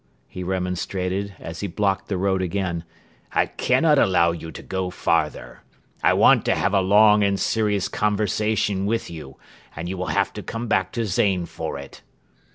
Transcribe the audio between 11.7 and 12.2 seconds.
it."